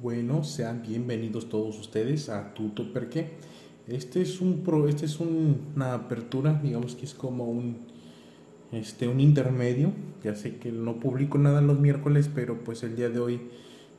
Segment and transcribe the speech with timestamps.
[0.00, 3.30] Bueno, sean bienvenidos todos ustedes a Tuto Perque.
[3.88, 7.78] Este es un pro, este es una apertura, digamos que es como un
[8.70, 9.90] este un intermedio.
[10.22, 13.40] Ya sé que no publico nada los miércoles, pero pues el día de hoy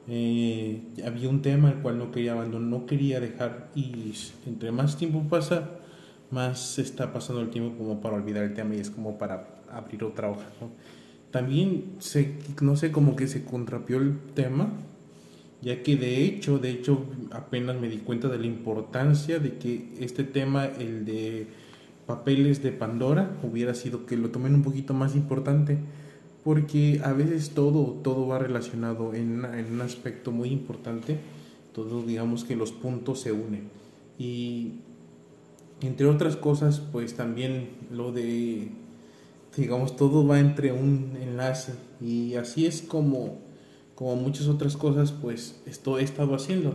[0.08, 4.13] eh, había un tema el cual no quería abandonar, no quería dejar y
[4.46, 5.70] entre más tiempo pasa,
[6.31, 10.06] más está pasando el tiempo como para olvidar el tema y es como para abrir
[10.06, 10.46] otra hoja.
[11.29, 14.72] También se, no sé, como que se contrapió el tema,
[15.62, 19.94] ya que de hecho, de hecho, apenas me di cuenta de la importancia de que
[20.00, 21.48] este tema, el de
[22.05, 25.77] papeles de Pandora, hubiera sido que lo tomen un poquito más importante,
[26.44, 31.17] porque a veces todo, todo va relacionado en, en un aspecto muy importante,
[31.73, 33.70] todos digamos que los puntos se unen.
[34.17, 34.73] Y
[35.81, 38.70] entre otras cosas, pues también lo de
[39.59, 43.39] digamos, todo va entre un enlace y así es como,
[43.99, 46.73] como muchas otras cosas, pues esto he estado haciendo.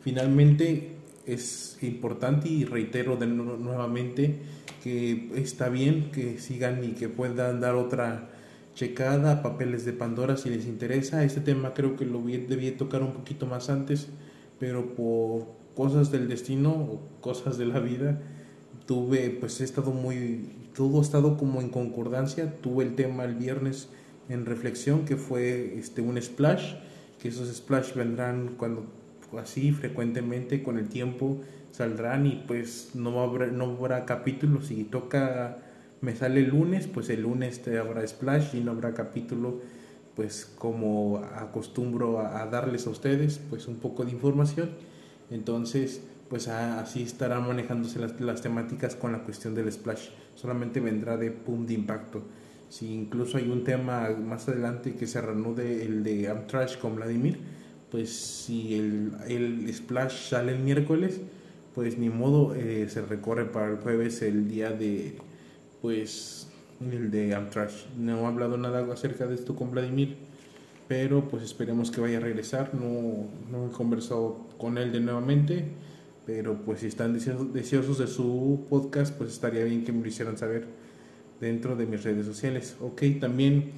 [0.00, 0.92] Finalmente
[1.26, 4.38] es importante y reitero de nuevamente
[4.82, 8.30] que está bien que sigan y que puedan dar otra
[8.74, 11.24] checada papeles de Pandora si les interesa.
[11.24, 14.06] Este tema creo que lo debía tocar un poquito más antes,
[14.58, 18.18] pero por cosas del destino o cosas de la vida
[18.86, 22.54] tuve, pues he estado muy todo ha estado como en concordancia.
[22.62, 23.90] Tuve el tema el viernes
[24.28, 26.74] en reflexión que fue este un splash,
[27.20, 28.86] que esos splash vendrán cuando
[29.40, 34.62] así frecuentemente con el tiempo saldrán y pues no habrá, no habrá capítulo.
[34.62, 35.58] Si toca,
[36.00, 39.60] me sale el lunes, pues el lunes te habrá splash y no habrá capítulo,
[40.14, 44.70] pues como acostumbro a, darles a ustedes, pues un poco de información.
[45.30, 51.16] Entonces, pues así estarán manejándose las, las temáticas con la cuestión del splash solamente vendrá
[51.16, 52.22] de pum de impacto.
[52.72, 57.36] Si incluso hay un tema más adelante que se reanude el de Amtrash con Vladimir,
[57.90, 61.20] pues si el, el Splash sale el miércoles,
[61.74, 65.18] pues ni modo eh, se recorre para el jueves el día de
[65.82, 66.48] pues
[66.80, 67.88] el de Amtrash.
[67.98, 70.16] No he hablado nada acerca de esto con Vladimir,
[70.88, 72.74] pero pues esperemos que vaya a regresar.
[72.74, 75.66] No, no he conversado con él de nuevamente
[76.24, 77.12] pero pues si están
[77.52, 80.68] deseosos de su podcast, pues estaría bien que me lo hicieran saber
[81.42, 82.76] dentro de mis redes sociales.
[82.80, 83.72] Ok, también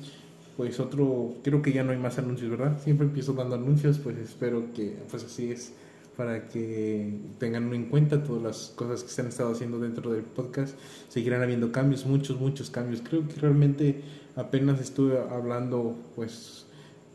[0.57, 2.79] pues otro, creo que ya no hay más anuncios, ¿verdad?
[2.85, 5.73] Siempre empiezo dando anuncios, pues espero que pues así es
[6.17, 10.23] para que tengan en cuenta todas las cosas que se han estado haciendo dentro del
[10.23, 10.79] podcast.
[11.09, 13.03] Seguirán habiendo cambios, muchos, muchos cambios.
[13.03, 14.03] Creo que realmente
[14.37, 16.67] apenas estuve hablando pues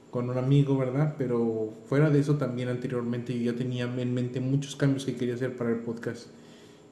[0.10, 1.16] con un amigo, ¿verdad?
[1.18, 5.36] Pero fuera de eso también anteriormente yo ya tenía en mente muchos cambios que quería
[5.36, 6.28] hacer para el podcast.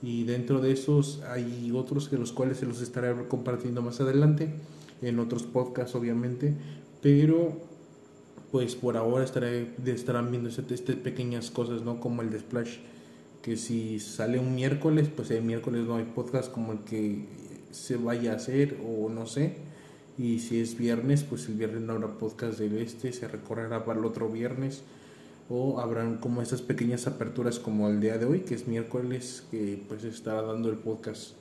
[0.02, 4.54] Y dentro de esos hay otros de los cuales se los estaré compartiendo más adelante,
[5.02, 6.54] en otros podcasts obviamente,
[7.02, 7.60] pero
[8.52, 12.00] pues por ahora estaré, estarán viendo estas pequeñas cosas, ¿no?
[12.00, 12.78] Como el de Splash,
[13.42, 17.26] que si sale un miércoles, pues el miércoles no hay podcast como el que
[17.72, 19.68] se vaya a hacer o no sé
[20.18, 24.00] y si es viernes, pues el viernes no habrá podcast del este, se recorrerá para
[24.00, 24.82] el otro viernes.
[25.50, 29.82] O habrán como estas pequeñas aperturas como el día de hoy, que es miércoles, que
[29.88, 31.34] pues estará dando el podcast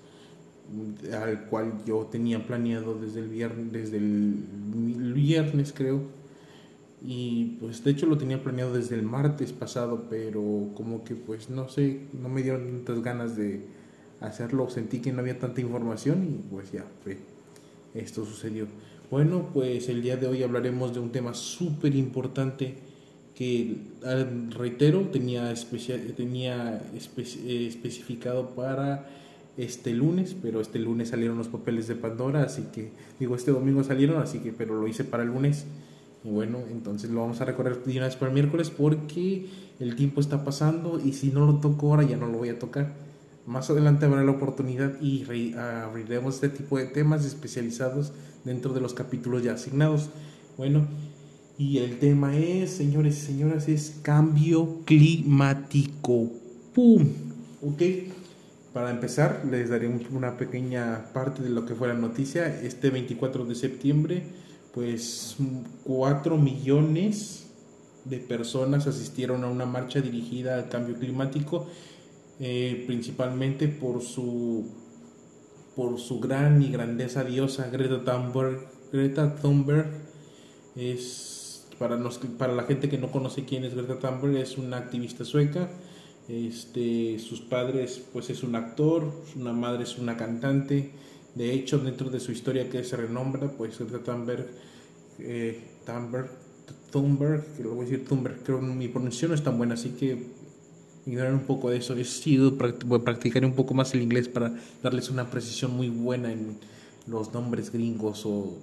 [1.12, 6.02] al cual yo tenía planeado desde el viernes, creo.
[7.02, 11.50] Y pues de hecho lo tenía planeado desde el martes pasado, pero como que pues
[11.50, 13.60] no sé, no me dieron tantas ganas de
[14.20, 17.18] hacerlo, sentí que no había tanta información y pues ya fue
[17.94, 18.66] esto sucedió.
[19.10, 22.74] Bueno, pues el día de hoy hablaremos de un tema súper importante
[23.36, 24.24] que, ah,
[24.56, 29.06] reitero, tenía, especial, tenía especificado para
[29.58, 33.84] este lunes, pero este lunes salieron los papeles de Pandora, así que, digo, este domingo
[33.84, 35.66] salieron, así que, pero lo hice para el lunes.
[36.24, 39.46] Y bueno, entonces lo vamos a recorrer de una vez para el miércoles porque
[39.78, 42.58] el tiempo está pasando y si no lo toco ahora ya no lo voy a
[42.58, 42.94] tocar.
[43.46, 45.24] Más adelante habrá la oportunidad y
[45.54, 48.12] abriremos este tipo de temas especializados
[48.44, 50.10] dentro de los capítulos ya asignados.
[50.56, 50.88] Bueno,
[51.58, 56.30] y el tema es, señores y señoras, es cambio climático.
[56.74, 57.06] ¡Pum!
[57.62, 57.82] ¿Ok?
[58.72, 62.60] Para empezar, les daré una pequeña parte de lo que fue la noticia.
[62.62, 64.22] Este 24 de septiembre,
[64.74, 65.36] pues
[65.84, 67.46] 4 millones
[68.04, 71.66] de personas asistieron a una marcha dirigida al cambio climático
[72.38, 74.70] eh, principalmente por su,
[75.74, 78.60] por su gran y grandeza diosa Greta Thunberg.
[78.92, 79.90] Greta Thunberg
[80.76, 81.35] es,
[81.78, 81.98] para,
[82.38, 85.68] para la gente que no conoce quién es Greta Thunberg, es una activista sueca.
[86.28, 90.90] Este, sus padres, pues es un actor, una madre es una cantante.
[91.34, 94.46] De hecho, dentro de su historia que se renombra, pues Greta Thunberg,
[95.18, 96.30] eh, Thunberg,
[96.90, 99.74] Thunberg, que lo voy a decir Thunberg, creo que mi pronunciación no es tan buena,
[99.74, 100.26] así que
[101.06, 101.94] ignorar un poco de eso.
[101.94, 106.58] He sido practicar un poco más el inglés para darles una precisión muy buena en
[107.06, 108.56] los nombres gringos o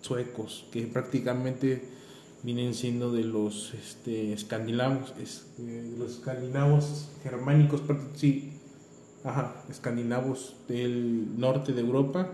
[0.00, 1.97] suecos, que prácticamente
[2.42, 7.82] vienen siendo de los este, escandinavos, eh, los escandinavos germánicos,
[8.14, 8.52] sí,
[9.24, 12.30] ajá, escandinavos del norte de Europa,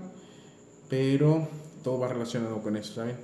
[0.89, 1.49] pero
[1.83, 3.17] todo va relacionado con eso, ¿saben?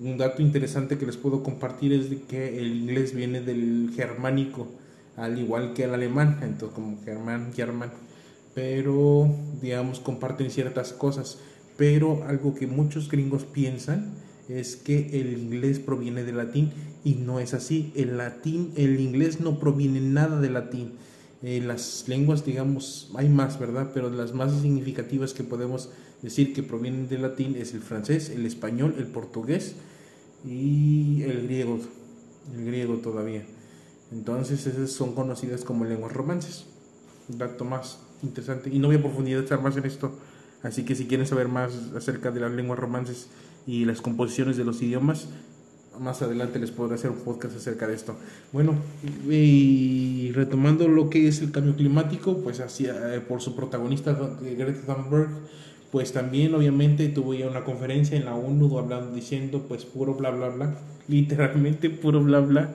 [0.00, 4.68] Un dato interesante que les puedo compartir es de que el inglés viene del germánico,
[5.16, 7.92] al igual que el alemán, entonces como germán, germán,
[8.54, 11.38] pero digamos comparten ciertas cosas,
[11.78, 14.12] pero algo que muchos gringos piensan
[14.48, 16.72] es que el inglés proviene del latín
[17.04, 20.92] y no es así, el latín, el inglés no proviene nada del latín,
[21.42, 23.90] eh, las lenguas digamos hay más, ¿verdad?
[23.92, 25.90] Pero las más significativas que podemos
[26.22, 29.76] decir que provienen del latín es el francés, el español, el portugués
[30.44, 31.78] y el griego,
[32.54, 33.44] el griego todavía.
[34.12, 36.66] Entonces esas son conocidas como lenguas romances.
[37.28, 38.70] Dato más interesante.
[38.70, 40.12] Y no voy a profundizar más en esto.
[40.62, 43.28] Así que si quieren saber más acerca de las lenguas romances
[43.66, 45.28] y las composiciones de los idiomas,
[45.98, 48.16] más adelante les podré hacer un podcast acerca de esto.
[48.52, 48.74] Bueno,
[49.28, 54.94] y retomando lo que es el cambio climático, pues así, eh, por su protagonista Greta
[54.94, 55.30] Thunberg,
[55.90, 60.48] pues también obviamente tuve una conferencia en la ONU hablando, diciendo pues puro bla bla
[60.48, 60.78] bla,
[61.08, 62.74] literalmente puro bla bla,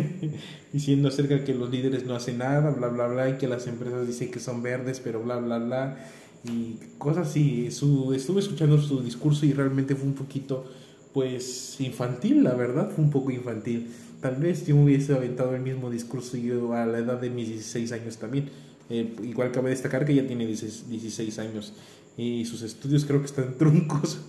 [0.72, 3.66] diciendo acerca de que los líderes no hacen nada, bla bla bla, y que las
[3.66, 5.98] empresas dicen que son verdes, pero bla bla bla,
[6.44, 7.70] y cosas así.
[7.70, 10.64] Su, estuve escuchando su discurso y realmente fue un poquito
[11.12, 13.88] pues infantil, la verdad, fue un poco infantil.
[14.20, 17.48] Tal vez yo me hubiese aventado el mismo discurso yo a la edad de mis
[17.48, 18.48] 16 años también.
[18.90, 21.74] Eh, igual cabe destacar que ya tiene 16 años
[22.16, 24.20] y sus estudios creo que están truncos.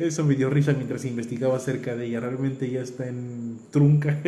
[0.00, 2.20] Eso me dio risa mientras investigaba acerca de ella.
[2.20, 4.20] Realmente ya está en trunca.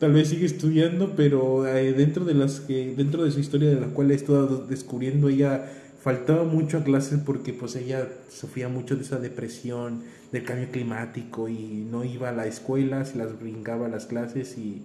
[0.00, 3.78] Tal vez sigue estudiando, pero eh, dentro de las que dentro de su historia de
[3.78, 5.70] la cual he estado descubriendo ella
[6.00, 10.02] faltaba mucho a clases porque pues ella sufría mucho de esa depresión
[10.32, 14.56] del cambio climático y no iba a la escuela, se las brincaba a las clases
[14.56, 14.82] y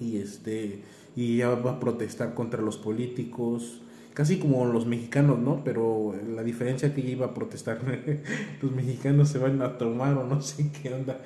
[0.00, 0.82] y este
[1.14, 3.82] y ella va a protestar contra los políticos
[4.14, 5.62] casi como los mexicanos, ¿no?
[5.62, 7.78] Pero la diferencia que ella iba a protestar,
[8.62, 11.20] los mexicanos se van a tomar o no sé qué onda.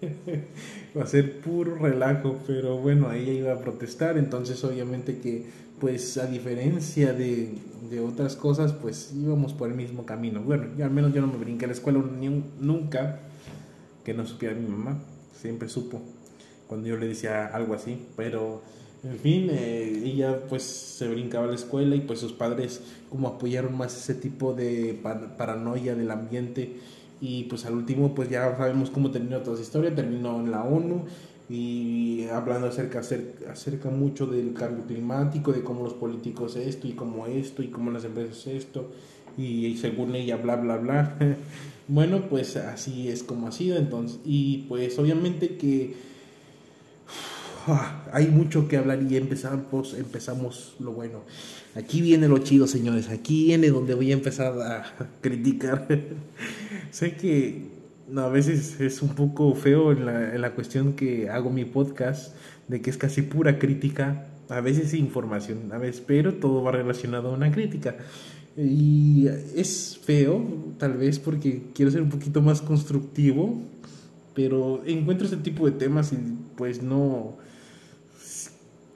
[0.96, 5.46] Va a ser puro relajo, pero bueno, ella iba a protestar, entonces obviamente que,
[5.80, 7.54] pues a diferencia de,
[7.90, 10.40] de otras cosas, pues íbamos por el mismo camino.
[10.40, 13.20] Bueno, al menos yo no me brinqué a la escuela ni, nunca,
[14.04, 14.98] que no supiera mi mamá,
[15.34, 16.00] siempre supo
[16.68, 18.62] cuando yo le decía algo así, pero
[19.04, 23.28] en fin, eh, ella pues se brincaba a la escuela y pues sus padres como
[23.28, 24.98] apoyaron más ese tipo de
[25.38, 26.76] paranoia del ambiente
[27.20, 30.62] y pues al último pues ya sabemos cómo terminó toda esa historia, terminó en la
[30.62, 31.04] ONU
[31.48, 36.92] y hablando acerca, acerca, acerca mucho del cambio climático, de cómo los políticos esto y
[36.92, 38.90] cómo esto y cómo las empresas esto
[39.38, 41.16] y, según ella bla bla bla.
[41.88, 45.94] bueno, pues así es como ha sido entonces y pues obviamente que
[47.68, 51.22] Ah, hay mucho que hablar y empezamos, empezamos lo bueno.
[51.74, 53.08] Aquí viene lo chido, señores.
[53.08, 54.84] Aquí viene donde voy a empezar a
[55.20, 55.88] criticar.
[56.92, 57.66] sé que
[58.16, 62.36] a veces es un poco feo en la, en la cuestión que hago mi podcast,
[62.68, 67.30] de que es casi pura crítica, a veces información, a veces, pero todo va relacionado
[67.30, 67.96] a una crítica.
[68.56, 70.46] Y es feo,
[70.78, 73.60] tal vez porque quiero ser un poquito más constructivo,
[74.34, 76.16] pero encuentro este tipo de temas y
[76.56, 77.38] pues no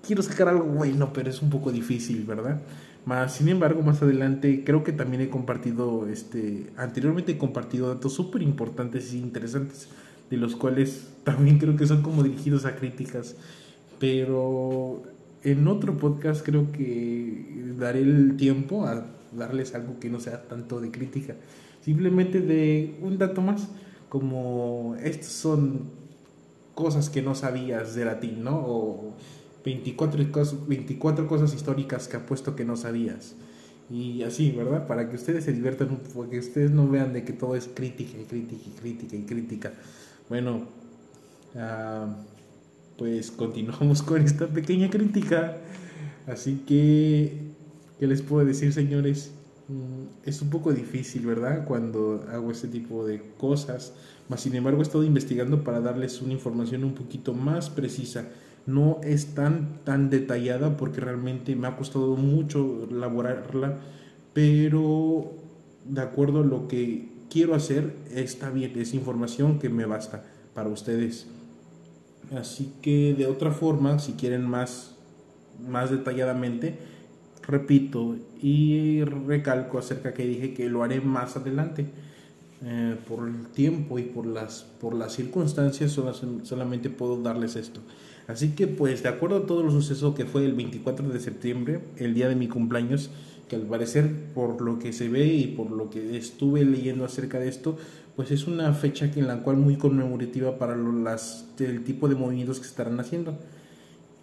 [0.07, 2.61] quiero sacar algo bueno, pero es un poco difícil, ¿verdad?
[3.05, 8.13] Más, sin embargo, más adelante creo que también he compartido, este, anteriormente he compartido datos
[8.13, 9.89] súper importantes e interesantes,
[10.29, 13.37] de los cuales también creo que son como dirigidos a críticas,
[13.99, 15.03] pero
[15.43, 20.81] en otro podcast creo que daré el tiempo a darles algo que no sea tanto
[20.81, 21.37] de crítica,
[21.83, 23.69] simplemente de un dato más,
[24.09, 26.01] como estos son
[26.75, 29.15] cosas que no sabías de latín, ¿no?
[29.65, 33.35] 24 cosas, 24 cosas históricas que apuesto que no sabías.
[33.91, 34.87] Y así, ¿verdad?
[34.87, 38.25] Para que ustedes se diviertan, porque ustedes no vean de que todo es crítica y
[38.25, 39.73] crítica y crítica y crítica.
[40.29, 40.63] Bueno,
[41.57, 42.07] ah,
[42.97, 45.57] pues continuamos con esta pequeña crítica.
[46.27, 47.37] Así que,
[47.99, 49.33] ¿qué les puedo decir, señores?
[49.67, 51.65] Mm, es un poco difícil, ¿verdad?
[51.65, 53.93] Cuando hago este tipo de cosas.
[54.29, 58.29] Mas, sin embargo, he estado investigando para darles una información un poquito más precisa
[58.67, 63.79] no es tan, tan detallada porque realmente me ha costado mucho elaborarla,
[64.33, 65.33] pero
[65.85, 70.25] de acuerdo a lo que quiero hacer está bien, es información que me basta
[70.55, 71.27] para ustedes.
[72.37, 74.95] Así que de otra forma, si quieren más,
[75.67, 76.79] más detalladamente,
[77.47, 81.87] repito y recalco acerca que dije que lo haré más adelante.
[82.63, 85.99] Eh, por el tiempo y por las, por las circunstancias
[86.43, 87.81] solamente puedo darles esto.
[88.27, 91.81] Así que pues de acuerdo a todo lo suceso que fue el 24 de septiembre,
[91.97, 93.11] el día de mi cumpleaños,
[93.49, 97.39] que al parecer por lo que se ve y por lo que estuve leyendo acerca
[97.39, 97.79] de esto,
[98.15, 102.61] pues es una fecha en la cual muy conmemorativa para las, el tipo de movimientos
[102.61, 103.39] que estarán haciendo.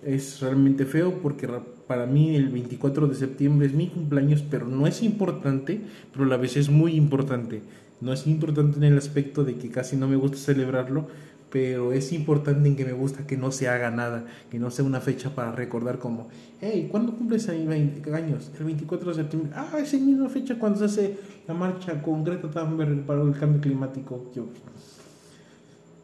[0.04, 1.50] Es realmente feo porque
[1.88, 5.82] para mí el 24 de septiembre es mi cumpleaños, pero no es importante,
[6.14, 7.64] pero a la vez es muy importante.
[8.00, 11.08] No es importante en el aspecto de que casi no me gusta celebrarlo,
[11.50, 14.86] pero es importante en que me gusta que no se haga nada, que no sea
[14.86, 16.28] una fecha para recordar como,
[16.62, 18.52] hey, ¿cuándo cumples ahí 20 años?
[18.60, 19.52] El 24 de septiembre.
[19.56, 24.30] Ah, esa misma fecha cuando se hace la marcha con Greta para el cambio climático.
[24.36, 24.48] Yo,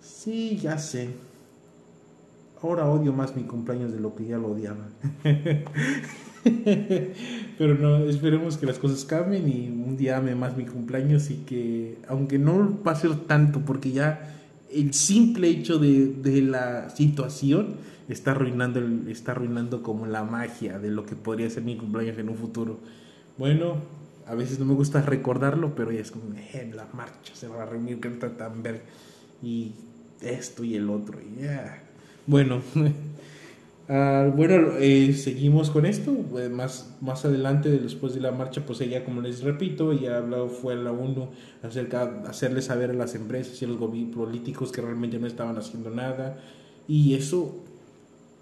[0.02, 1.10] sí, ya sé.
[2.62, 4.88] Ahora odio más mi cumpleaños de lo que ya lo odiaba.
[7.58, 11.36] Pero no, esperemos que las cosas cambien y un día ame más mi cumpleaños y
[11.38, 14.36] que, aunque no va a ser tanto, porque ya
[14.72, 17.76] el simple hecho de, de la situación
[18.10, 22.18] está arruinando, el, está arruinando como la magia de lo que podría ser mi cumpleaños
[22.18, 22.80] en un futuro.
[23.38, 23.78] Bueno,
[24.28, 27.64] a veces no me gusta recordarlo, pero ya es como, en la marcha se va
[27.64, 28.82] a reunir Greta Thunberg
[29.42, 29.74] y
[30.22, 31.20] esto y el otro.
[31.22, 31.84] Y ya.
[32.26, 32.62] Bueno,
[33.90, 36.16] Ah, bueno, eh, seguimos con esto.
[36.40, 40.48] Eh, más, más adelante, después de la marcha, pues ella, como les repito, ella hablado,
[40.48, 41.30] fue a la ONU
[41.62, 45.58] acerca de hacerle saber a las empresas y a los políticos que realmente no estaban
[45.58, 46.38] haciendo nada.
[46.88, 47.56] Y eso,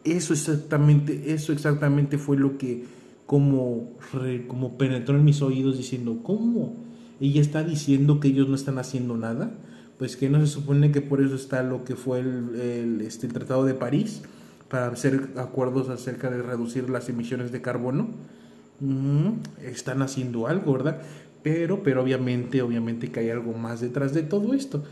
[0.04, 2.86] eso exactamente, eso exactamente fue lo que
[3.26, 3.90] como,
[4.48, 6.76] como penetró en mis oídos diciendo, ¿cómo?
[7.20, 9.52] Ella está diciendo que ellos no están haciendo nada.
[9.98, 13.34] Pues que no se supone que por eso está lo que fue el este, el
[13.34, 14.24] Tratado de París
[14.72, 18.08] para hacer acuerdos acerca de reducir las emisiones de carbono.
[19.62, 21.02] están haciendo algo, ¿verdad?
[21.44, 24.84] Pero, pero obviamente, obviamente que hay algo más detrás de todo esto.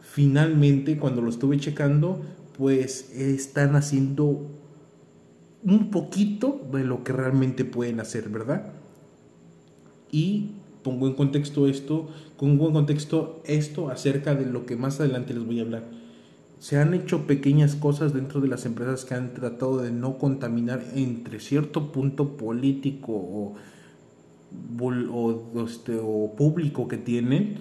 [0.00, 2.20] Finalmente, cuando lo estuve checando,
[2.58, 4.46] pues están haciendo
[5.62, 8.72] un poquito de lo que realmente pueden hacer, ¿verdad?
[10.10, 10.50] Y
[10.82, 15.46] pongo en contexto esto, pongo en contexto esto acerca de lo que más adelante les
[15.46, 15.99] voy a hablar
[16.60, 20.84] se han hecho pequeñas cosas dentro de las empresas que han tratado de no contaminar
[20.94, 23.56] entre cierto punto político o,
[24.78, 27.56] o, este, o público que tienen,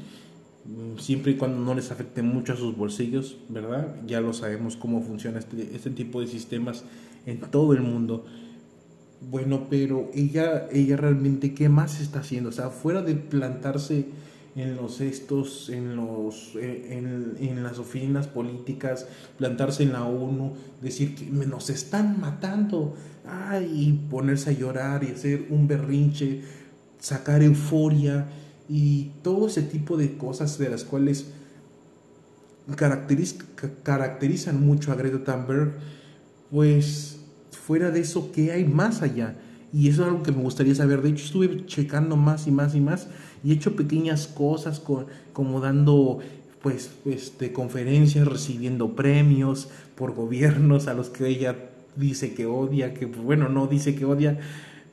[0.65, 3.95] mm, siempre y cuando no les afecte mucho a sus bolsillos, ¿verdad?
[4.05, 6.83] Ya lo sabemos cómo funciona este, este tipo de sistemas
[7.25, 8.25] en todo el mundo.
[9.21, 12.49] Bueno, pero ella, ella realmente, ¿qué más está haciendo?
[12.49, 14.07] O sea, fuera de plantarse
[14.61, 20.53] en los estos, en, los, eh, en, en, las oficinas políticas, plantarse en la ONU,
[20.81, 26.41] decir que nos están matando, ay, y ponerse a llorar y hacer un berrinche,
[26.99, 28.27] sacar euforia
[28.67, 31.31] y todo ese tipo de cosas de las cuales
[33.83, 35.73] caracterizan mucho a Greta Thunberg,
[36.51, 37.19] pues
[37.51, 39.35] fuera de eso, ¿qué hay más allá?
[39.71, 41.01] Y eso es algo que me gustaría saber.
[41.01, 43.07] De hecho, estuve checando más y más y más
[43.43, 44.81] y he hecho pequeñas cosas
[45.33, 46.19] como dando
[46.61, 51.55] pues este conferencias recibiendo premios por gobiernos a los que ella
[51.95, 54.39] dice que odia que bueno no dice que odia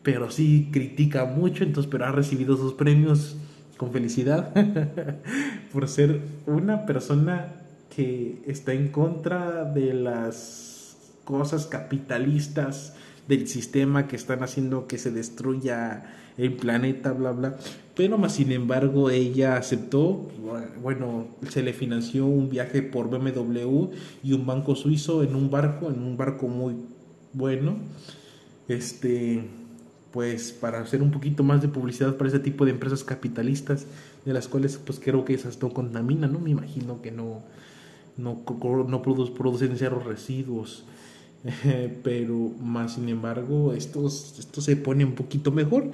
[0.03, 3.37] pero sí critica mucho entonces pero ha recibido esos premios
[3.77, 4.53] con felicidad
[5.73, 7.53] por ser una persona
[7.95, 12.95] que está en contra de las cosas capitalistas
[13.29, 17.57] del sistema que están haciendo que se destruya el planeta, bla, bla.
[17.95, 20.31] Pero más sin embargo ella aceptó,
[20.83, 23.89] bueno, se le financió un viaje por BMW
[24.23, 26.75] y un banco suizo en un barco, en un barco muy
[27.33, 27.77] bueno.
[28.69, 29.45] Este,
[30.13, 33.87] pues para hacer un poquito más de publicidad para ese tipo de empresas capitalistas,
[34.25, 36.41] de las cuales pues creo que esas no contaminan, ¿no?
[36.41, 37.43] Me imagino que no,
[38.17, 38.43] no,
[38.89, 40.85] no producen cero residuos.
[42.03, 45.91] pero más sin embargo esto, esto se pone un poquito mejor.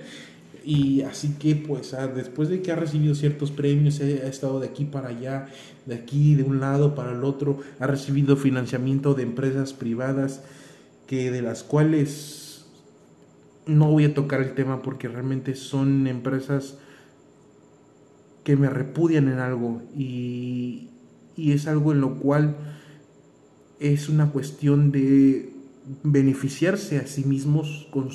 [0.64, 4.68] Y así que pues ah, después de que ha recibido ciertos premios, ha estado de
[4.68, 5.48] aquí para allá,
[5.86, 10.42] de aquí, de un lado para el otro, ha recibido financiamiento de empresas privadas
[11.06, 12.64] que de las cuales
[13.66, 16.78] no voy a tocar el tema porque realmente son empresas
[18.44, 19.82] que me repudian en algo.
[19.96, 20.88] Y,
[21.36, 22.56] y es algo en lo cual
[23.82, 25.52] es una cuestión de
[26.04, 28.10] beneficiarse a sí mismos con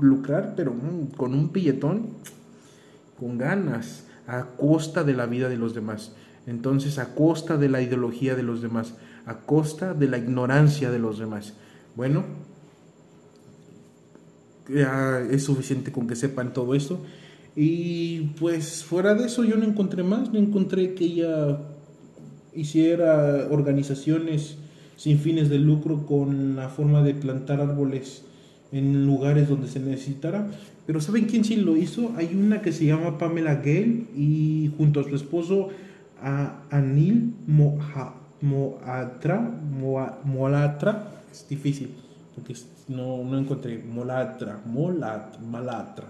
[0.00, 2.08] lucrar, pero mm, con un pilletón,
[3.18, 4.04] con ganas.
[4.26, 6.14] a costa de la vida de los demás.
[6.46, 8.94] Entonces, a costa de la ideología de los demás,
[9.26, 11.52] a costa de la ignorancia de los demás.
[11.94, 12.24] Bueno,
[14.68, 17.00] ya es suficiente con que sepan todo esto.
[17.54, 21.58] Y pues fuera de eso yo no encontré más, no encontré que ella
[22.54, 24.56] hiciera organizaciones
[24.96, 28.22] sin fines de lucro con la forma de plantar árboles
[28.72, 30.48] en lugares donde se necesitara.
[30.86, 32.12] Pero ¿saben quién sí lo hizo?
[32.16, 35.70] Hay una que se llama Pamela Gale y junto a su esposo
[36.20, 38.14] a Anil Moatra,
[40.24, 41.90] Moatra, es difícil
[42.34, 42.54] porque
[42.88, 46.06] no, no encontré Molatra, Molat, Malatra,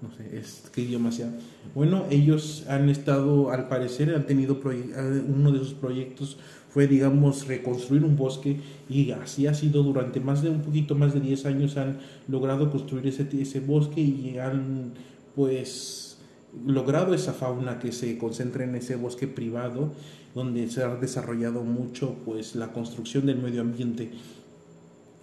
[0.00, 1.32] no sé, es qué idioma sea.
[1.74, 6.38] Bueno, ellos han estado, al parecer, han tenido uno de sus proyectos
[6.68, 11.14] fue, digamos, reconstruir un bosque y así ha sido durante más de un poquito más
[11.14, 14.92] de 10 años han logrado construir ese, ese bosque y han,
[15.34, 16.18] pues,
[16.66, 19.92] logrado esa fauna que se concentra en ese bosque privado
[20.34, 24.10] donde se ha desarrollado mucho, pues, la construcción del medio ambiente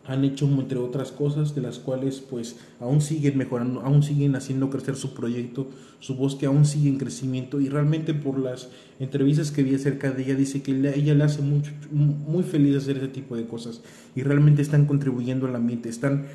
[0.07, 4.69] han hecho entre otras cosas de las cuales pues aún siguen mejorando, aún siguen haciendo
[4.69, 5.67] crecer su proyecto,
[5.99, 7.59] su bosque aún sigue en crecimiento.
[7.59, 8.69] Y realmente por las
[8.99, 12.97] entrevistas que vi acerca de ella dice que ella le hace mucho, muy feliz hacer
[12.97, 13.81] ese tipo de cosas.
[14.15, 16.27] Y realmente están contribuyendo al ambiente, están,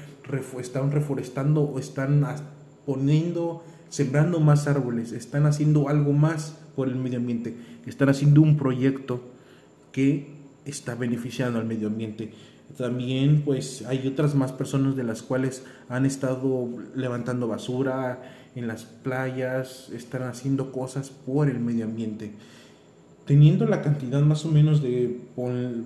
[0.59, 2.27] están reforestando o están
[2.85, 8.57] poniendo, sembrando más árboles, están haciendo algo más por el medio ambiente, están haciendo un
[8.57, 9.21] proyecto
[9.93, 12.33] que está beneficiando al medio ambiente
[12.77, 18.23] también pues hay otras más personas de las cuales han estado levantando basura
[18.55, 22.33] en las playas, están haciendo cosas por el medio ambiente.
[23.27, 25.21] Teniendo la cantidad más o menos de,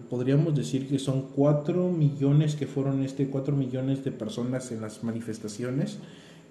[0.08, 5.04] podríamos decir que son 4 millones que fueron este, 4 millones de personas en las
[5.04, 5.98] manifestaciones,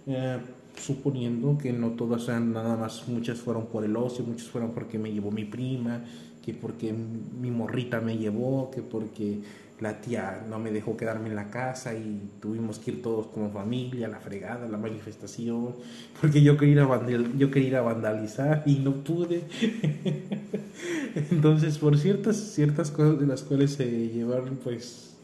[0.05, 0.37] eh,
[0.77, 4.99] suponiendo que no todas sean nada más, muchas fueron por el ocio, muchas fueron porque
[4.99, 6.03] me llevó mi prima,
[6.43, 9.39] que porque mi morrita me llevó, que porque
[9.83, 13.51] la tía no me dejó quedarme en la casa y tuvimos que ir todos como
[13.51, 15.75] familia, la fregada, la manifestación,
[16.21, 19.43] porque yo quería ir a, yo quería vandalizar y no pude.
[21.31, 25.17] Entonces, por ciertas, ciertas cosas de las cuales se llevaron, pues,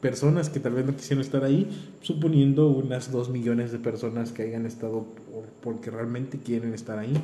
[0.00, 1.68] personas que tal vez no quisieron estar ahí,
[2.00, 5.06] suponiendo unas dos millones de personas que hayan estado
[5.60, 7.14] porque realmente quieren estar ahí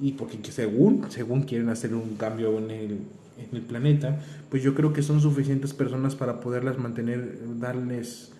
[0.00, 2.98] y porque según, según quieren hacer un cambio en el,
[3.48, 8.32] en el planeta, pues yo creo que son suficientes personas para poderlas mantener, darles,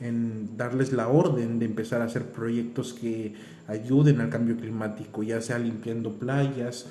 [0.00, 3.34] en, darles la orden de empezar a hacer proyectos que
[3.68, 6.86] ayuden al cambio climático, ya sea limpiando playas,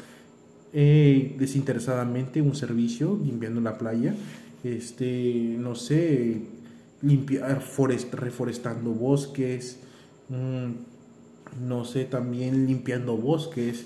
[0.73, 4.13] eh, desinteresadamente un servicio, limpiando la playa,
[4.63, 6.41] este, no sé,
[7.01, 9.79] limpiar, forest, reforestando bosques,
[10.29, 13.85] mm, no sé, también limpiando bosques,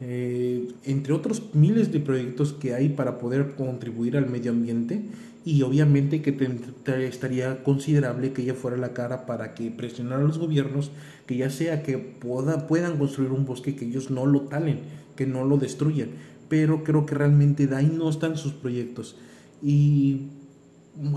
[0.00, 5.02] eh, entre otros miles de proyectos que hay para poder contribuir al medio ambiente
[5.44, 6.36] y obviamente que
[7.06, 10.90] estaría considerable que ella fuera la cara para que presionara a los gobiernos
[11.26, 14.80] que ya sea que puedan construir un bosque que ellos no lo talen,
[15.16, 16.08] que no lo destruyan,
[16.48, 19.16] pero creo que realmente de ahí no están sus proyectos.
[19.62, 20.22] Y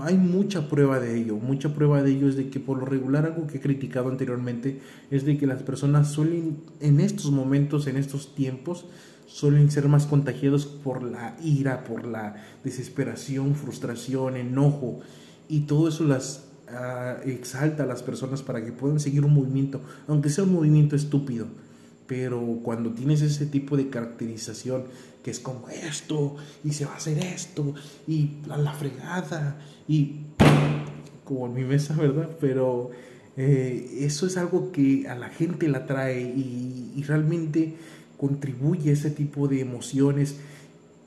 [0.02, 3.26] hay mucha prueba de ello, mucha prueba de ello es de que por lo regular
[3.26, 7.96] algo que he criticado anteriormente es de que las personas suelen en estos momentos, en
[7.96, 8.86] estos tiempos,
[9.26, 15.00] suelen ser más contagiados por la ira, por la desesperación, frustración, enojo
[15.48, 19.80] y todo eso las ah, exalta a las personas para que puedan seguir un movimiento,
[20.06, 21.46] aunque sea un movimiento estúpido
[22.06, 24.84] pero cuando tienes ese tipo de caracterización
[25.22, 27.74] que es como esto y se va a hacer esto
[28.06, 30.20] y la, fregada y
[31.24, 32.30] como en mi mesa, ¿verdad?
[32.40, 32.90] Pero
[33.36, 37.74] eh, eso es algo que a la gente la trae y, y realmente
[38.18, 40.36] contribuye a ese tipo de emociones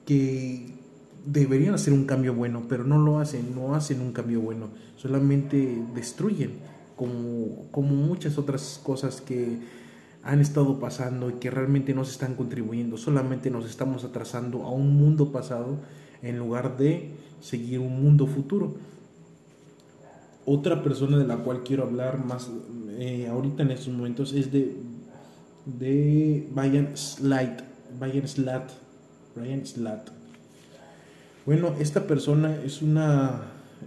[0.05, 0.77] que
[1.25, 5.77] deberían hacer un cambio bueno, pero no lo hacen, no hacen un cambio bueno, solamente
[5.93, 6.53] destruyen,
[6.95, 9.57] como, como muchas otras cosas que
[10.28, 14.72] han estado pasando y que realmente no se están contribuyendo, solamente nos estamos atrasando a
[14.72, 15.78] un mundo pasado
[16.22, 18.76] en lugar de seguir un mundo futuro.
[20.46, 22.50] Otra persona de la cual quiero hablar más
[23.00, 24.76] eh, ahorita en estos momentos es de,
[25.66, 27.62] de Brian Slat.
[27.98, 28.70] Brian Slat.
[29.34, 30.10] Brian Slat.
[31.46, 33.44] Bueno, esta persona es una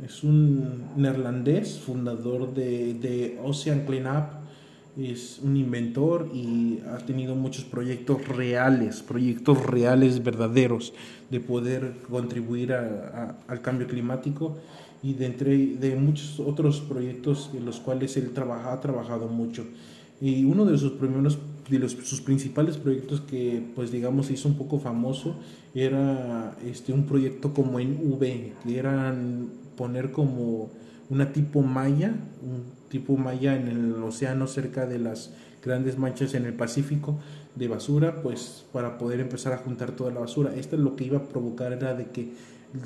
[0.07, 4.40] es un neerlandés, fundador de, de Ocean Cleanup
[4.99, 10.93] es un inventor y ha tenido muchos proyectos reales, proyectos reales, verdaderos,
[11.31, 14.59] de poder contribuir al cambio climático
[15.03, 19.65] y de, entre, de muchos otros proyectos en los cuales él trabaja, ha trabajado mucho.
[20.21, 21.39] Y uno de sus primeros
[21.71, 25.37] de los, sus principales proyectos que pues digamos hizo un poco famoso
[25.73, 30.71] era este un proyecto como en V que eran poner como
[31.11, 36.47] una tipo malla un tipo malla en el océano cerca de las grandes manchas en
[36.47, 37.19] el Pacífico
[37.55, 40.55] de basura pues para poder empezar a juntar toda la basura.
[40.55, 42.33] Esto es lo que iba a provocar era de que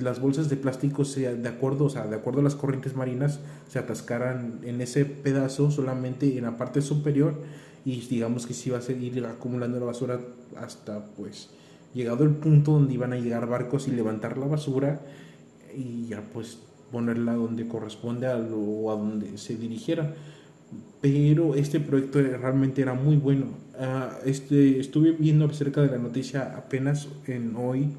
[0.00, 3.40] las bolsas de plástico se, de acuerdo o sea de acuerdo a las corrientes marinas
[3.68, 7.34] se atascaran en ese pedazo solamente en la parte superior
[7.84, 10.20] y digamos que se iba a seguir acumulando la basura
[10.56, 11.50] hasta pues
[11.92, 15.02] llegado el punto donde iban a llegar barcos y levantar la basura
[15.76, 16.60] y ya pues
[16.90, 20.14] ponerla donde corresponde a lo a donde se dirigiera.
[21.00, 23.46] Pero este proyecto realmente era muy bueno.
[23.78, 27.90] Ah, este estuve viendo acerca de la noticia apenas en hoy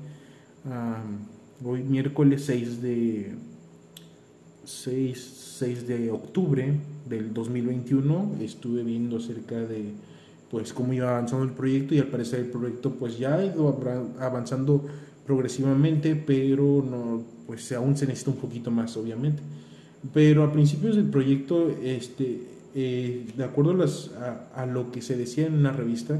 [1.63, 3.35] hoy miércoles 6 de
[4.63, 6.73] 6 6 de octubre
[7.07, 9.91] del 2021 estuve viendo acerca de
[10.49, 13.79] pues cómo iba avanzando el proyecto y al parecer el proyecto pues ya ha ido
[14.19, 14.85] avanzando
[15.25, 19.41] progresivamente pero no pues aún se necesita un poquito más obviamente.
[20.13, 23.73] Pero a principios del proyecto este eh, de acuerdo
[24.53, 26.19] a, lo que se decía en una revista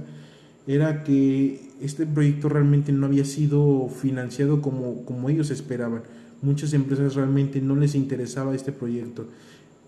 [0.68, 6.04] era que este proyecto realmente no había sido financiado como, como ellos esperaban.
[6.42, 9.28] Muchas empresas realmente no les interesaba este proyecto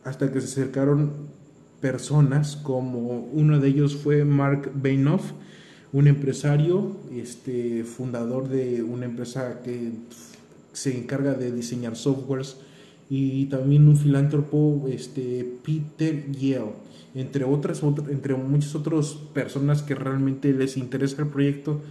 [0.03, 1.11] hasta que se acercaron
[1.79, 5.31] personas como uno de ellos fue Mark Bainoff,
[5.93, 9.91] un empresario, este, fundador de una empresa que
[10.77, 12.57] se encarga de diseñar softwares
[13.09, 16.73] y también un filántropo, este, Peter Yale,
[17.15, 21.81] entre otras, entre muchas otras personas que realmente les interesa el proyecto,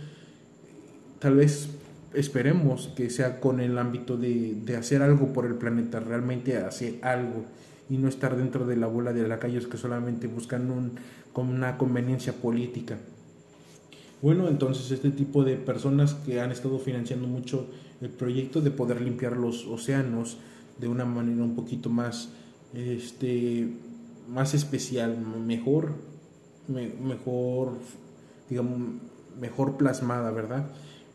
[1.18, 1.68] tal vez
[2.14, 7.00] esperemos que sea con el ámbito de, de hacer algo por el planeta, realmente hacer
[7.02, 7.44] algo
[7.90, 10.92] y no estar dentro de la bola de lacayos que solamente buscan un,
[11.32, 12.98] con una conveniencia política.
[14.22, 17.66] Bueno, entonces este tipo de personas que han estado financiando mucho
[18.00, 20.38] el proyecto de poder limpiar los océanos
[20.78, 22.28] de una manera un poquito más,
[22.74, 23.68] este,
[24.28, 25.92] más especial, mejor,
[26.68, 27.72] mejor,
[28.50, 29.00] digamos,
[29.40, 30.66] mejor plasmada, ¿verdad?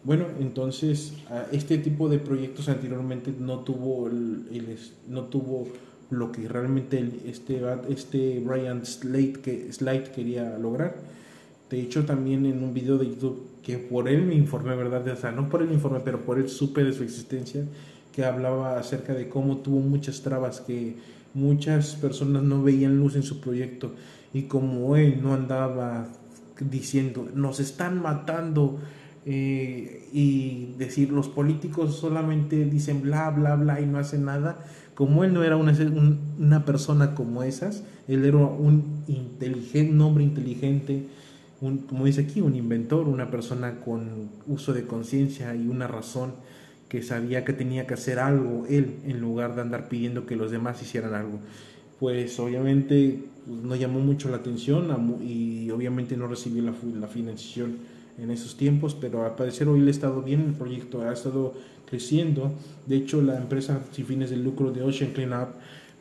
[0.04, 1.14] Bueno, entonces
[1.52, 5.68] este tipo de proyectos anteriormente no tuvo, el, no tuvo
[6.10, 10.96] lo que realmente este, este Brian Slate, que, Slate quería lograr.
[11.72, 15.08] De hecho, también en un video de YouTube que por él me informé, ¿verdad?
[15.08, 17.64] O sea, no por él me informé, pero por él supe de su existencia,
[18.12, 20.98] que hablaba acerca de cómo tuvo muchas trabas, que
[21.34, 23.94] muchas personas no veían luz en su proyecto
[24.34, 26.08] y como él no andaba
[26.60, 28.80] diciendo, nos están matando,
[29.26, 35.24] eh, y decir los políticos solamente dicen bla bla bla y no hacen nada como
[35.24, 35.78] él no era una,
[36.40, 41.06] una persona como esas él era un inteligente un hombre inteligente
[41.62, 46.34] un, como dice aquí un inventor una persona con uso de conciencia y una razón
[46.90, 50.52] que sabía que tenía que hacer algo él en lugar de andar pidiendo que los
[50.52, 51.40] demás hicieran algo
[52.00, 54.90] pues obviamente pues, no llamó mucho la atención
[55.24, 57.78] y obviamente no recibió la, la financiación
[58.18, 61.54] en esos tiempos, pero al parecer hoy le ha estado bien el proyecto, ha estado
[61.90, 62.52] creciendo.
[62.86, 65.50] De hecho, la empresa sin fines de lucro de Ocean Cleanup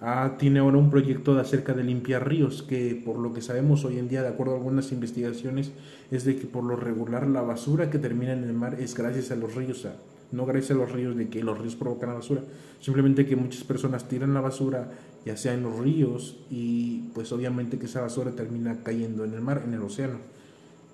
[0.01, 3.85] ah, tiene ahora un proyecto de acerca de limpiar ríos, que por lo que sabemos
[3.85, 5.73] hoy en día, de acuerdo a algunas investigaciones,
[6.11, 9.31] es de que por lo regular la basura que termina en el mar es gracias
[9.31, 9.87] a los ríos,
[10.33, 12.43] no gracias a los ríos de que los ríos provocan la basura,
[12.81, 14.89] simplemente que muchas personas tiran la basura
[15.25, 19.41] ya sea en los ríos y pues obviamente que esa basura termina cayendo en el
[19.41, 20.19] mar, en el océano.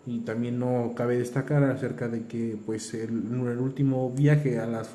[0.07, 4.89] Y también no cabe destacar acerca de que pues el, el último viaje a las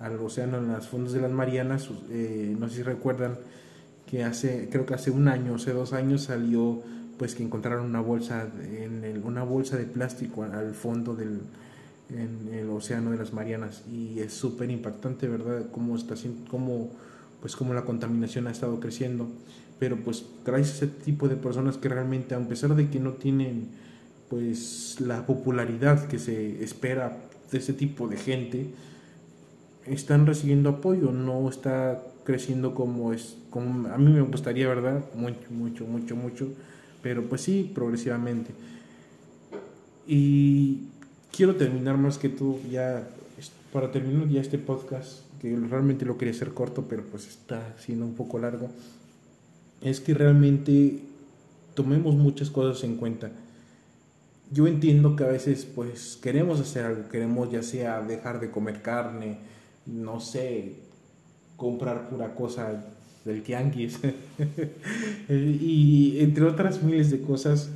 [0.00, 3.38] al océano en las fondos de las Marianas eh, no sé si recuerdan
[4.06, 6.82] que hace creo que hace un año hace dos años salió
[7.18, 11.40] pues que encontraron una bolsa en una bolsa de plástico al fondo del
[12.10, 13.82] en el océano de las Marianas.
[13.90, 16.14] Y es súper impactante verdad cómo está
[16.50, 16.90] cómo
[17.40, 19.28] pues cómo la contaminación ha estado creciendo.
[19.78, 23.12] Pero pues gracias a ese tipo de personas que realmente a pesar de que no
[23.12, 23.68] tienen
[24.28, 27.18] pues la popularidad que se espera
[27.52, 28.66] de ese tipo de gente
[29.86, 35.04] están recibiendo apoyo, no está creciendo como es como a mí me gustaría, ¿verdad?
[35.14, 36.48] Mucho, mucho, mucho, mucho,
[37.02, 38.50] pero pues sí, progresivamente.
[40.06, 40.82] Y
[41.34, 43.08] quiero terminar más que tú ya
[43.72, 48.06] para terminar ya este podcast, que realmente lo quería hacer corto, pero pues está siendo
[48.06, 48.70] un poco largo.
[49.82, 51.00] Es que realmente
[51.74, 53.30] tomemos muchas cosas en cuenta
[54.50, 58.80] yo entiendo que a veces pues queremos hacer algo, queremos ya sea dejar de comer
[58.82, 59.38] carne,
[59.86, 60.74] no sé,
[61.56, 62.84] comprar pura cosa
[63.24, 63.98] del tianguis.
[65.28, 67.70] Y entre otras miles de cosas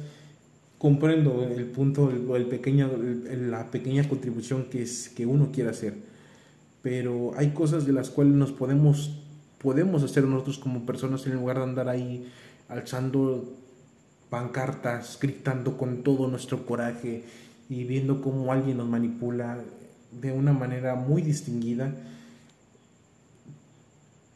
[0.81, 2.91] comprendo el punto, el, el pequeño,
[3.29, 5.93] la pequeña contribución que, es, que uno quiere hacer,
[6.81, 9.19] pero hay cosas de las cuales nos podemos,
[9.59, 12.33] podemos hacer nosotros como personas en lugar de andar ahí
[12.71, 13.53] alzando
[14.31, 17.25] pancartas, gritando con todo nuestro coraje
[17.69, 19.59] y viendo cómo alguien nos manipula
[20.13, 21.93] de una manera muy distinguida.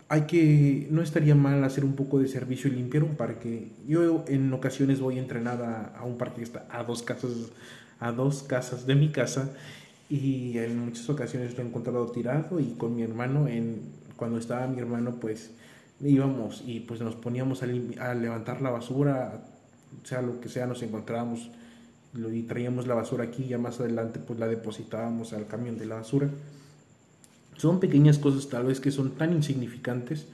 [0.08, 3.68] Hay que, no estaría mal hacer un poco de servicio y limpiar un parque.
[3.88, 7.32] Yo en ocasiones voy entrenada a un parque que está a dos casas,
[8.00, 9.50] a dos casas de mi casa
[10.08, 13.80] y en muchas ocasiones lo he encontrado tirado y con mi hermano, en,
[14.16, 15.50] cuando estaba mi hermano, pues
[16.00, 17.66] íbamos y pues nos poníamos a,
[18.10, 19.42] a levantar la basura,
[20.04, 21.50] sea lo que sea, nos encontrábamos
[22.14, 25.96] y traíamos la basura aquí, ya más adelante pues la depositábamos al camión de la
[25.96, 26.28] basura.
[27.56, 30.26] Son pequeñas cosas tal vez que son tan insignificantes,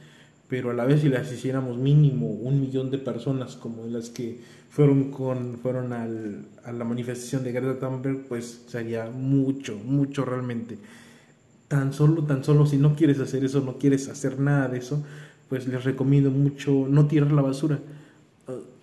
[0.48, 4.40] pero a la vez si las hiciéramos mínimo un millón de personas como las que
[4.68, 10.78] fueron con fueron al, a la manifestación de Greta Thunberg, pues sería mucho, mucho realmente.
[11.68, 15.04] Tan solo, tan solo si no quieres hacer eso, no quieres hacer nada de eso,
[15.48, 17.78] pues les recomiendo mucho no tirar la basura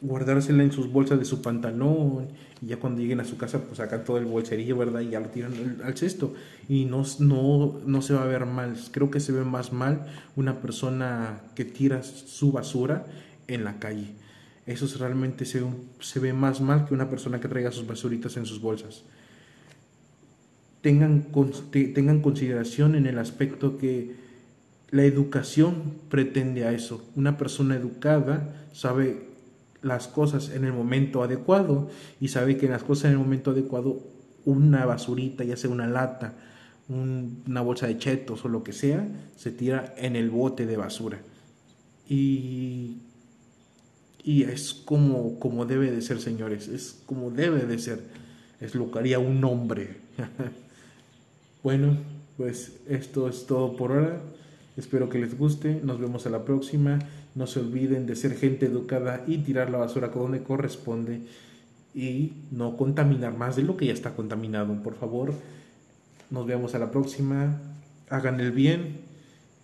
[0.02, 2.28] guardársela en sus bolsas de su pantalón
[2.62, 5.02] y ya cuando lleguen a su casa pues sacan todo el bolserillo, ¿verdad?
[5.02, 6.34] Y ya lo tiran al cesto
[6.70, 8.76] y no, no, no se va a ver mal.
[8.92, 10.06] Creo que se ve más mal
[10.36, 13.06] una persona que tira su basura
[13.48, 14.14] en la calle.
[14.66, 15.64] Eso realmente se,
[16.00, 19.04] se ve más mal que una persona que traiga sus basuritas en sus bolsas.
[20.82, 21.28] Tengan,
[21.72, 24.16] tengan consideración en el aspecto que
[24.92, 27.04] la educación pretende a eso.
[27.16, 29.27] Una persona educada sabe
[29.88, 34.02] las cosas en el momento adecuado y sabe que las cosas en el momento adecuado
[34.46, 36.34] una basurita, ya sea una lata,
[36.90, 41.20] una bolsa de chetos o lo que sea, se tira en el bote de basura.
[42.08, 42.98] Y,
[44.24, 48.02] y es como, como debe de ser, señores, es como debe de ser.
[48.62, 49.98] Es lo que haría un hombre.
[51.64, 51.98] bueno,
[52.38, 54.22] pues esto es todo por ahora.
[54.78, 55.82] Espero que les guste.
[55.84, 57.00] Nos vemos a la próxima.
[57.38, 61.22] No se olviden de ser gente educada y tirar la basura donde corresponde
[61.94, 64.82] y no contaminar más de lo que ya está contaminado.
[64.82, 65.36] Por favor,
[66.32, 67.62] nos vemos a la próxima.
[68.10, 69.02] Hagan el bien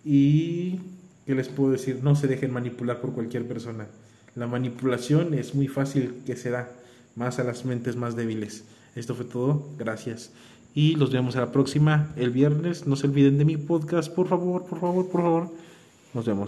[0.04, 0.78] y,
[1.26, 1.98] ¿qué les puedo decir?
[2.00, 3.88] No se dejen manipular por cualquier persona.
[4.36, 6.70] La manipulación es muy fácil que se da,
[7.16, 8.62] más a las mentes más débiles.
[8.94, 10.30] Esto fue todo, gracias.
[10.76, 12.86] Y los vemos a la próxima, el viernes.
[12.86, 15.48] No se olviden de mi podcast, por favor, por favor, por favor.
[16.14, 16.42] Nos vemos.